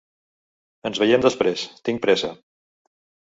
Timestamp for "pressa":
2.07-2.31